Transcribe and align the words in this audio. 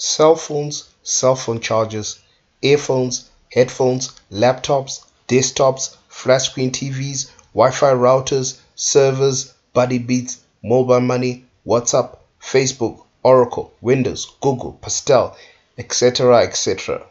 cell 0.00 0.34
phones, 0.34 0.88
cell 1.02 1.36
phone 1.36 1.60
chargers, 1.60 2.20
earphones, 2.62 3.28
headphones, 3.52 4.12
laptops, 4.32 5.04
desktops, 5.28 5.94
flat 6.08 6.38
screen 6.38 6.70
TVs, 6.70 7.30
Wi 7.52 7.70
Fi 7.70 7.92
routers, 7.92 8.58
servers, 8.74 9.52
Buddy 9.74 9.98
Beats, 9.98 10.38
mobile 10.62 11.02
money, 11.02 11.44
WhatsApp, 11.66 12.16
Facebook, 12.40 13.04
Oracle, 13.22 13.74
Windows, 13.82 14.32
Google, 14.40 14.72
Pastel, 14.80 15.36
etc. 15.76 16.44
etc. 16.44 17.02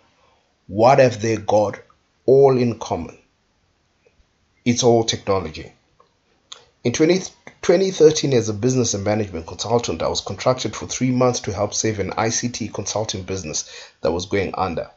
What 0.66 0.98
have 0.98 1.22
they 1.22 1.38
got 1.38 1.80
all 2.26 2.58
in 2.58 2.80
common? 2.80 3.20
It's 4.66 4.82
all 4.82 5.04
technology. 5.04 5.72
In 6.84 6.94
20, 6.94 7.22
2013, 7.62 8.34
as 8.34 8.48
a 8.48 8.54
business 8.54 8.94
and 8.94 9.04
management 9.04 9.46
consultant, 9.46 10.02
I 10.02 10.08
was 10.08 10.22
contracted 10.22 10.76
for 10.76 10.88
three 10.88 11.12
months 11.12 11.42
to 11.42 11.54
help 11.54 11.74
save 11.74 12.00
an 12.00 12.12
ICT 12.12 12.74
consulting 12.74 13.24
business 13.24 13.70
that 14.02 14.12
was 14.12 14.26
going 14.26 14.54
under. 14.56 14.90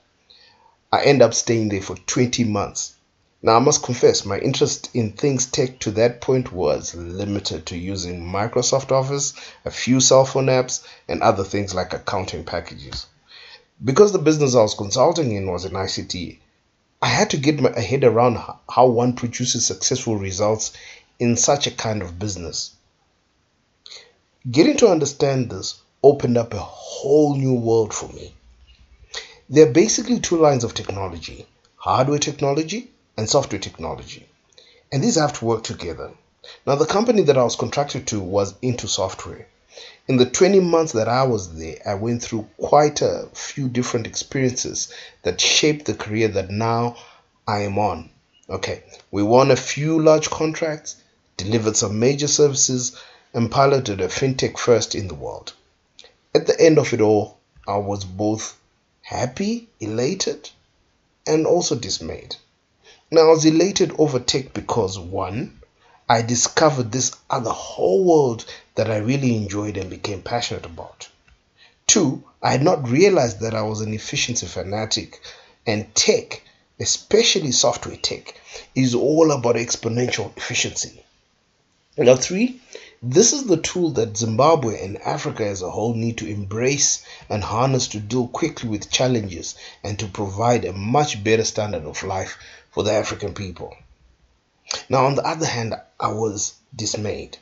I 0.92 1.02
ended 1.02 1.22
up 1.22 1.34
staying 1.34 1.70
there 1.70 1.82
for 1.82 1.96
20 1.96 2.44
months. 2.44 2.94
Now, 3.42 3.56
I 3.56 3.58
must 3.58 3.82
confess, 3.82 4.24
my 4.24 4.38
interest 4.38 4.90
in 4.94 5.12
things 5.12 5.46
tech 5.46 5.80
to 5.80 5.90
that 5.92 6.20
point 6.20 6.52
was 6.52 6.94
limited 6.94 7.66
to 7.66 7.76
using 7.76 8.24
Microsoft 8.24 8.92
Office, 8.92 9.34
a 9.64 9.70
few 9.70 10.00
cell 10.00 10.24
phone 10.24 10.46
apps, 10.46 10.84
and 11.08 11.20
other 11.20 11.42
things 11.42 11.74
like 11.74 11.92
accounting 11.92 12.44
packages. 12.44 13.06
Because 13.82 14.12
the 14.12 14.20
business 14.20 14.54
I 14.54 14.62
was 14.62 14.74
consulting 14.74 15.32
in 15.32 15.50
was 15.50 15.64
in 15.64 15.72
ICT, 15.72 16.38
I 17.02 17.08
had 17.08 17.30
to 17.30 17.36
get 17.36 17.60
my 17.60 17.76
head 17.80 18.04
around 18.04 18.38
how 18.68 18.86
one 18.86 19.14
produces 19.14 19.66
successful 19.66 20.16
results 20.16 20.72
in 21.22 21.36
such 21.36 21.68
a 21.68 21.70
kind 21.70 22.02
of 22.02 22.18
business. 22.18 22.72
Getting 24.50 24.76
to 24.78 24.88
understand 24.88 25.50
this 25.50 25.80
opened 26.02 26.36
up 26.36 26.52
a 26.52 26.58
whole 26.58 27.36
new 27.36 27.54
world 27.54 27.94
for 27.94 28.08
me. 28.08 28.34
There 29.48 29.68
are 29.68 29.72
basically 29.72 30.18
two 30.18 30.36
lines 30.36 30.64
of 30.64 30.74
technology 30.74 31.46
hardware 31.76 32.18
technology 32.18 32.88
and 33.16 33.28
software 33.28 33.60
technology. 33.60 34.24
And 34.92 35.02
these 35.02 35.16
have 35.16 35.32
to 35.38 35.44
work 35.44 35.64
together. 35.64 36.12
Now, 36.64 36.76
the 36.76 36.86
company 36.86 37.22
that 37.22 37.36
I 37.36 37.42
was 37.42 37.56
contracted 37.56 38.06
to 38.08 38.20
was 38.20 38.54
into 38.62 38.86
software. 38.86 39.48
In 40.06 40.16
the 40.16 40.26
20 40.26 40.60
months 40.60 40.92
that 40.92 41.08
I 41.08 41.24
was 41.24 41.56
there, 41.58 41.78
I 41.84 41.94
went 41.94 42.22
through 42.22 42.48
quite 42.56 43.02
a 43.02 43.28
few 43.32 43.68
different 43.68 44.06
experiences 44.06 44.92
that 45.22 45.40
shaped 45.40 45.86
the 45.86 45.94
career 45.94 46.28
that 46.28 46.50
now 46.50 46.96
I 47.48 47.62
am 47.62 47.78
on. 47.78 48.10
Okay, 48.48 48.84
we 49.10 49.24
won 49.24 49.50
a 49.50 49.56
few 49.56 50.00
large 50.00 50.30
contracts, 50.30 51.01
delivered 51.36 51.76
some 51.76 51.98
major 51.98 52.28
services, 52.28 52.96
and 53.34 53.50
piloted 53.50 54.00
a 54.00 54.08
fintech 54.08 54.58
first 54.58 54.94
in 54.94 55.08
the 55.08 55.14
world. 55.14 55.54
At 56.34 56.46
the 56.46 56.60
end 56.60 56.78
of 56.78 56.92
it 56.92 57.00
all, 57.00 57.38
I 57.66 57.76
was 57.76 58.04
both 58.04 58.56
happy, 59.02 59.68
elated, 59.80 60.50
and 61.26 61.46
also 61.46 61.74
dismayed. 61.74 62.36
Now, 63.10 63.22
I 63.22 63.30
was 63.30 63.44
elated 63.44 63.92
over 63.98 64.18
tech 64.18 64.52
because 64.52 64.98
one, 64.98 65.60
I 66.08 66.22
discovered 66.22 66.92
this 66.92 67.12
other 67.30 67.50
whole 67.50 68.04
world 68.04 68.44
that 68.74 68.90
I 68.90 68.96
really 68.96 69.36
enjoyed 69.36 69.76
and 69.76 69.88
became 69.88 70.22
passionate 70.22 70.66
about. 70.66 71.08
Two, 71.86 72.24
I 72.42 72.52
had 72.52 72.62
not 72.62 72.88
realized 72.88 73.40
that 73.40 73.54
I 73.54 73.62
was 73.62 73.80
an 73.80 73.94
efficiency 73.94 74.46
fanatic, 74.46 75.20
and 75.66 75.94
tech, 75.94 76.42
especially 76.80 77.52
software 77.52 77.96
tech, 77.96 78.34
is 78.74 78.94
all 78.94 79.30
about 79.30 79.56
exponential 79.56 80.36
efficiency. 80.36 81.04
Now, 81.98 82.16
three, 82.16 82.58
this 83.02 83.34
is 83.34 83.44
the 83.44 83.58
tool 83.58 83.90
that 83.90 84.16
Zimbabwe 84.16 84.82
and 84.82 84.96
Africa 85.02 85.44
as 85.46 85.60
a 85.60 85.70
whole 85.70 85.92
need 85.92 86.16
to 86.18 86.26
embrace 86.26 87.02
and 87.28 87.44
harness 87.44 87.86
to 87.88 88.00
deal 88.00 88.28
quickly 88.28 88.70
with 88.70 88.90
challenges 88.90 89.56
and 89.84 89.98
to 89.98 90.06
provide 90.06 90.64
a 90.64 90.72
much 90.72 91.22
better 91.22 91.44
standard 91.44 91.84
of 91.84 92.02
life 92.02 92.38
for 92.70 92.82
the 92.82 92.92
African 92.92 93.34
people. 93.34 93.76
Now, 94.88 95.04
on 95.04 95.16
the 95.16 95.26
other 95.26 95.44
hand, 95.44 95.74
I 96.00 96.12
was 96.12 96.54
dismayed. 96.74 97.36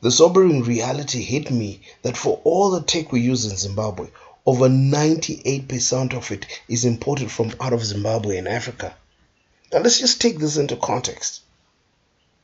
The 0.00 0.10
sobering 0.10 0.62
reality 0.62 1.22
hit 1.22 1.50
me 1.50 1.82
that 2.00 2.16
for 2.16 2.40
all 2.42 2.70
the 2.70 2.80
tech 2.80 3.12
we 3.12 3.20
use 3.20 3.44
in 3.44 3.58
Zimbabwe, 3.58 4.08
over 4.46 4.66
98% 4.66 6.14
of 6.14 6.30
it 6.30 6.46
is 6.68 6.86
imported 6.86 7.30
from 7.30 7.52
out 7.60 7.74
of 7.74 7.84
Zimbabwe 7.84 8.38
and 8.38 8.48
Africa. 8.48 8.94
Now, 9.70 9.80
let's 9.80 10.00
just 10.00 10.22
take 10.22 10.38
this 10.38 10.56
into 10.56 10.76
context. 10.76 11.42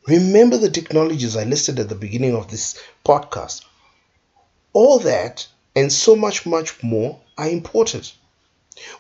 Remember 0.06 0.56
the 0.56 0.70
technologies 0.70 1.36
I 1.36 1.44
listed 1.44 1.78
at 1.78 1.90
the 1.90 1.94
beginning 1.94 2.34
of 2.34 2.50
this 2.50 2.74
podcast. 3.04 3.66
All 4.72 4.98
that 5.00 5.46
and 5.76 5.92
so 5.92 6.16
much, 6.16 6.46
much 6.46 6.82
more 6.82 7.20
are 7.36 7.50
important. 7.50 8.14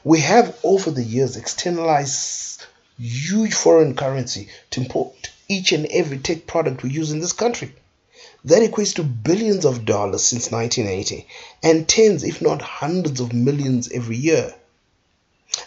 We 0.04 0.20
have 0.20 0.58
over 0.62 0.90
the 0.90 1.02
years 1.02 1.36
externalized 1.36 2.66
huge 2.98 3.54
foreign 3.54 3.96
currency 3.96 4.48
to 4.72 4.82
import 4.82 5.30
each 5.48 5.72
and 5.72 5.86
every 5.86 6.18
tech 6.18 6.46
product 6.46 6.82
we 6.82 6.90
use 6.90 7.10
in 7.12 7.20
this 7.20 7.32
country. 7.32 7.74
That 8.44 8.62
equates 8.62 8.94
to 8.96 9.02
billions 9.02 9.64
of 9.64 9.86
dollars 9.86 10.24
since 10.24 10.50
1980 10.50 11.26
and 11.62 11.88
tens, 11.88 12.24
if 12.24 12.42
not 12.42 12.60
hundreds 12.60 13.20
of 13.20 13.32
millions 13.32 13.90
every 13.90 14.16
year. 14.16 14.54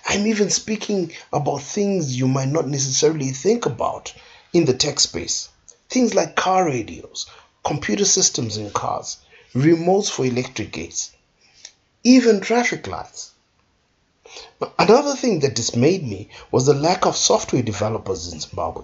I'm 0.05 0.27
even 0.27 0.51
speaking 0.51 1.11
about 1.31 1.63
things 1.63 2.15
you 2.15 2.27
might 2.27 2.49
not 2.49 2.67
necessarily 2.67 3.31
think 3.31 3.65
about 3.65 4.13
in 4.53 4.65
the 4.65 4.73
tech 4.73 4.99
space. 4.99 5.49
Things 5.89 6.13
like 6.13 6.35
car 6.35 6.65
radios, 6.65 7.25
computer 7.63 8.05
systems 8.05 8.57
in 8.57 8.69
cars, 8.71 9.17
remotes 9.53 10.09
for 10.09 10.25
electric 10.25 10.71
gates, 10.71 11.11
even 12.03 12.39
traffic 12.39 12.87
lights. 12.87 13.31
Another 14.79 15.15
thing 15.15 15.41
that 15.41 15.55
dismayed 15.55 16.07
me 16.07 16.29
was 16.51 16.65
the 16.65 16.73
lack 16.73 17.05
of 17.05 17.17
software 17.17 17.61
developers 17.61 18.31
in 18.31 18.39
Zimbabwe. 18.39 18.83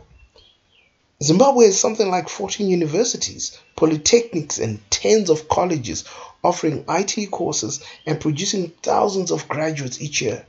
Zimbabwe 1.21 1.65
has 1.65 1.79
something 1.79 2.09
like 2.09 2.29
14 2.29 2.67
universities, 2.67 3.57
polytechnics, 3.75 4.59
and 4.61 4.79
tens 4.89 5.29
of 5.29 5.49
colleges 5.49 6.05
offering 6.43 6.85
IT 6.87 7.29
courses 7.31 7.81
and 8.05 8.21
producing 8.21 8.69
thousands 8.83 9.31
of 9.31 9.47
graduates 9.47 10.01
each 10.01 10.21
year. 10.21 10.45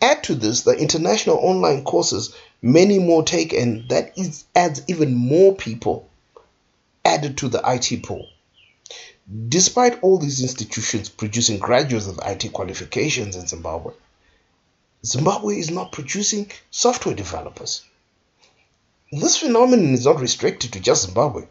Add 0.00 0.24
to 0.24 0.34
this 0.34 0.62
the 0.62 0.72
international 0.72 1.38
online 1.38 1.84
courses 1.84 2.34
many 2.60 2.98
more 2.98 3.22
take, 3.22 3.52
and 3.52 3.88
that 3.88 4.16
is, 4.18 4.44
adds 4.54 4.82
even 4.88 5.14
more 5.14 5.54
people 5.54 6.08
added 7.04 7.38
to 7.38 7.48
the 7.48 7.62
IT 7.64 8.02
pool. 8.02 8.28
Despite 9.48 10.02
all 10.02 10.18
these 10.18 10.42
institutions 10.42 11.08
producing 11.08 11.58
graduates 11.58 12.06
of 12.06 12.20
IT 12.24 12.52
qualifications 12.52 13.36
in 13.36 13.46
Zimbabwe, 13.46 13.92
Zimbabwe 15.04 15.56
is 15.56 15.70
not 15.70 15.92
producing 15.92 16.50
software 16.70 17.14
developers. 17.14 17.82
This 19.12 19.36
phenomenon 19.36 19.94
is 19.94 20.04
not 20.04 20.20
restricted 20.20 20.72
to 20.72 20.80
just 20.80 21.04
Zimbabwe, 21.04 21.46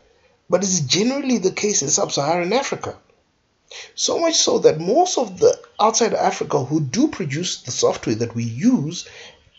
but 0.50 0.64
is 0.64 0.82
generally 0.82 1.38
the 1.38 1.52
case 1.52 1.82
in 1.82 1.90
sub 1.90 2.12
Saharan 2.12 2.54
Africa. 2.54 2.98
So 3.96 4.20
much 4.20 4.36
so 4.36 4.60
that 4.60 4.80
most 4.80 5.18
of 5.18 5.40
the 5.40 5.60
outside 5.80 6.13
Africa 6.13 6.63
who 6.63 6.81
do 6.81 7.08
produce 7.08 7.62
the 7.62 7.72
software 7.72 8.16
that 8.16 8.36
we 8.36 8.44
use 8.44 9.08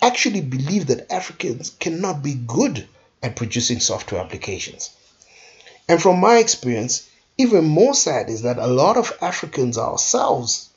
actually 0.03 0.41
believe 0.41 0.87
that 0.87 1.10
Africans 1.12 1.71
cannot 1.78 2.22
be 2.22 2.34
good 2.34 2.87
at 3.22 3.37
producing 3.37 3.81
software 3.81 4.21
applications. 4.21 4.91
And 5.88 6.00
from 6.00 6.21
my 6.21 6.38
experience, 6.38 7.09
even 7.38 7.65
more 7.65 7.94
sad 7.94 8.28
is 8.28 8.43
that 8.43 8.59
a 8.59 8.66
lot 8.66 8.97
of 8.97 9.12
Africans 9.21 9.78
ourselves 9.78 10.71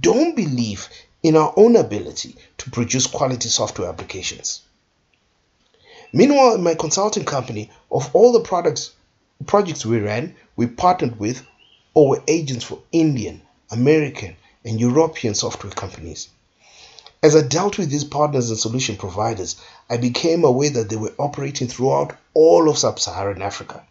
don't 0.00 0.36
believe 0.36 0.88
in 1.22 1.36
our 1.36 1.52
own 1.56 1.76
ability 1.76 2.36
to 2.58 2.70
produce 2.70 3.06
quality 3.06 3.48
software 3.48 3.88
applications. 3.88 4.62
Meanwhile, 6.12 6.54
in 6.54 6.62
my 6.62 6.74
consulting 6.74 7.24
company, 7.24 7.70
of 7.90 8.14
all 8.14 8.32
the 8.32 8.40
products 8.40 8.92
projects 9.46 9.86
we 9.86 10.00
ran, 10.00 10.34
we 10.56 10.66
partnered 10.66 11.18
with 11.18 11.46
or 11.94 12.08
were 12.10 12.22
agents 12.28 12.64
for 12.64 12.78
Indian, 12.92 13.40
American, 13.70 14.36
and 14.64 14.80
European 14.80 15.34
software 15.34 15.72
companies. 15.72 16.28
As 17.22 17.36
I 17.36 17.42
dealt 17.42 17.76
with 17.76 17.90
these 17.90 18.04
partners 18.04 18.48
and 18.48 18.58
solution 18.58 18.96
providers, 18.96 19.56
I 19.90 19.98
became 19.98 20.42
aware 20.42 20.70
that 20.70 20.88
they 20.88 20.96
were 20.96 21.12
operating 21.18 21.68
throughout 21.68 22.16
all 22.32 22.68
of 22.68 22.78
sub 22.78 22.98
Saharan 22.98 23.42
Africa. 23.42 23.84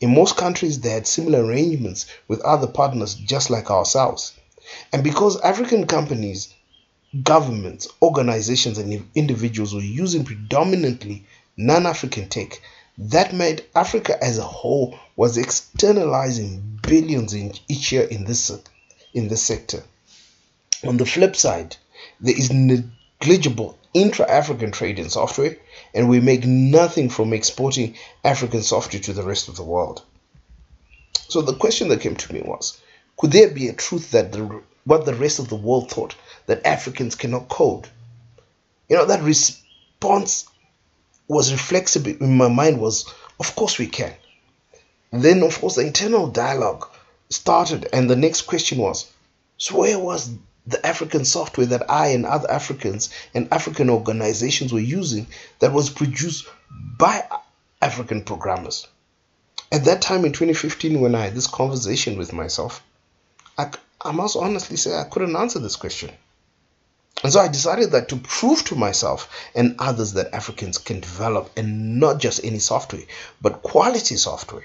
In 0.00 0.14
most 0.14 0.36
countries, 0.36 0.80
they 0.80 0.90
had 0.90 1.06
similar 1.06 1.44
arrangements 1.44 2.06
with 2.26 2.40
other 2.40 2.66
partners 2.66 3.14
just 3.14 3.48
like 3.48 3.70
ourselves. 3.70 4.32
And 4.92 5.04
because 5.04 5.40
African 5.40 5.86
companies, 5.86 6.52
governments, 7.22 7.86
organizations, 8.02 8.78
and 8.78 9.08
individuals 9.14 9.74
were 9.74 9.80
using 9.80 10.24
predominantly 10.24 11.24
non 11.56 11.86
African 11.86 12.28
tech, 12.28 12.60
that 12.98 13.32
meant 13.32 13.62
Africa 13.74 14.22
as 14.22 14.38
a 14.38 14.42
whole 14.42 14.98
was 15.16 15.36
externalizing 15.38 16.80
billions 16.82 17.34
in 17.34 17.52
each 17.68 17.92
year 17.92 18.02
in 18.02 18.24
this, 18.24 18.50
in 19.12 19.28
this 19.28 19.42
sector. 19.42 19.82
On 20.86 20.96
the 20.96 21.06
flip 21.06 21.36
side, 21.36 21.76
there 22.20 22.36
is 22.36 22.52
negligible 22.52 23.78
intra 23.94 24.28
African 24.28 24.70
trade 24.70 24.98
in 24.98 25.08
software, 25.08 25.56
and 25.94 26.08
we 26.08 26.20
make 26.20 26.44
nothing 26.44 27.08
from 27.08 27.32
exporting 27.32 27.94
African 28.24 28.62
software 28.62 29.02
to 29.02 29.12
the 29.12 29.22
rest 29.22 29.48
of 29.48 29.56
the 29.56 29.62
world. 29.62 30.02
So 31.28 31.40
the 31.42 31.54
question 31.54 31.88
that 31.88 32.00
came 32.00 32.16
to 32.16 32.32
me 32.32 32.42
was 32.42 32.80
could 33.16 33.32
there 33.32 33.48
be 33.48 33.68
a 33.68 33.72
truth 33.72 34.10
that 34.10 34.32
the 34.32 34.62
what 34.84 35.06
the 35.06 35.14
rest 35.14 35.38
of 35.38 35.48
the 35.48 35.56
world 35.56 35.90
thought 35.90 36.14
that 36.46 36.66
Africans 36.66 37.14
cannot 37.14 37.48
code. 37.48 37.88
You 38.88 38.96
know, 38.96 39.06
that 39.06 39.22
response 39.22 40.46
was 41.26 41.52
reflexive 41.52 42.06
in 42.06 42.36
my 42.36 42.48
mind 42.48 42.80
was, 42.80 43.06
of 43.40 43.56
course 43.56 43.78
we 43.78 43.86
can. 43.86 44.12
Then, 45.10 45.42
of 45.42 45.58
course, 45.58 45.76
the 45.76 45.86
internal 45.86 46.26
dialogue 46.26 46.86
started, 47.30 47.88
and 47.92 48.10
the 48.10 48.16
next 48.16 48.42
question 48.42 48.78
was, 48.78 49.10
so 49.56 49.78
where 49.78 49.98
was 49.98 50.30
the 50.66 50.84
African 50.84 51.24
software 51.24 51.66
that 51.66 51.90
I 51.90 52.08
and 52.08 52.24
other 52.24 52.50
Africans 52.50 53.10
and 53.34 53.52
African 53.52 53.90
organizations 53.90 54.72
were 54.72 54.80
using 54.80 55.26
that 55.58 55.72
was 55.72 55.90
produced 55.90 56.46
by 56.98 57.26
African 57.82 58.22
programmers? 58.22 58.86
At 59.70 59.84
that 59.84 60.02
time 60.02 60.24
in 60.24 60.32
2015, 60.32 61.00
when 61.00 61.14
I 61.14 61.24
had 61.24 61.34
this 61.34 61.46
conversation 61.46 62.16
with 62.16 62.32
myself, 62.32 62.82
I, 63.58 63.70
I 64.00 64.12
must 64.12 64.36
honestly 64.36 64.76
say 64.76 64.94
I 64.94 65.04
couldn't 65.04 65.36
answer 65.36 65.58
this 65.58 65.76
question. 65.76 66.10
And 67.22 67.32
so 67.32 67.40
I 67.40 67.48
decided 67.48 67.92
that 67.92 68.08
to 68.10 68.16
prove 68.16 68.64
to 68.64 68.74
myself 68.74 69.30
and 69.54 69.76
others 69.78 70.12
that 70.12 70.34
Africans 70.34 70.78
can 70.78 71.00
develop 71.00 71.50
and 71.56 71.98
not 71.98 72.18
just 72.20 72.44
any 72.44 72.58
software, 72.58 73.02
but 73.40 73.62
quality 73.62 74.16
software, 74.16 74.64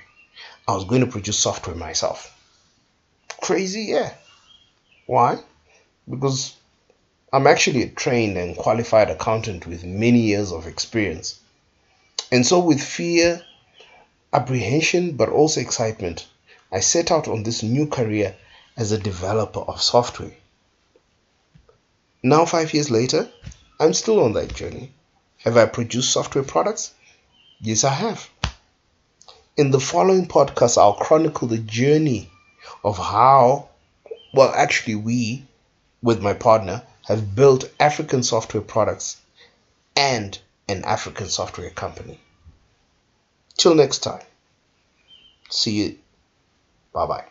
I 0.68 0.74
was 0.74 0.86
going 0.86 1.02
to 1.02 1.08
produce 1.08 1.40
software 1.40 1.76
myself. 1.76 2.36
Crazy, 3.42 3.84
yeah. 3.84 4.14
Why? 5.06 5.40
Because 6.10 6.56
I'm 7.32 7.46
actually 7.46 7.84
a 7.84 7.90
trained 7.90 8.38
and 8.38 8.58
qualified 8.58 9.10
accountant 9.10 9.68
with 9.68 9.84
many 9.84 10.20
years 10.20 10.52
of 10.52 10.66
experience. 10.66 11.40
And 12.32 12.46
so, 12.46 12.60
with 12.60 12.82
fear, 12.82 13.42
apprehension, 14.34 15.16
but 15.16 15.30
also 15.30 15.62
excitement, 15.62 16.28
I 16.72 16.80
set 16.80 17.12
out 17.12 17.28
on 17.28 17.44
this 17.44 17.64
new 17.64 17.88
career 17.88 18.36
as 18.78 18.92
a 18.92 18.98
developer 18.98 19.60
of 19.60 19.82
software. 19.82 20.34
Now, 22.24 22.46
five 22.46 22.74
years 22.74 22.90
later, 22.90 23.30
I'm 23.80 23.94
still 23.94 24.20
on 24.22 24.34
that 24.34 24.54
journey. 24.54 24.92
Have 25.38 25.58
I 25.58 25.66
produced 25.66 26.12
software 26.12 26.44
products? 26.44 26.94
Yes, 27.62 27.84
I 27.84 27.94
have. 27.94 28.30
In 29.56 29.72
the 29.72 29.80
following 29.80 30.28
podcast, 30.28 30.78
I'll 30.78 30.94
chronicle 30.94 31.48
the 31.48 31.58
journey 31.58 32.30
of 32.84 32.98
how, 32.98 33.70
well, 34.34 34.52
actually, 34.54 34.96
we, 34.96 35.46
with 36.02 36.22
my 36.22 36.34
partner, 36.34 36.84
have 37.08 37.36
built 37.36 37.70
African 37.80 38.24
software 38.24 38.64
products 38.64 39.18
and 39.96 40.38
an 40.68 40.84
African 40.86 41.28
software 41.28 41.72
company. 41.72 42.20
Till 43.58 43.76
next 43.76 44.00
time, 44.00 44.22
see 45.50 45.72
you. 45.72 45.98
Bye 46.94 47.06
bye. 47.06 47.26